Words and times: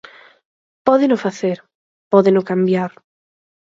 Pódeno 0.87 1.17
facer, 1.25 1.57
pódeno 2.11 2.41
cambiar. 2.49 2.91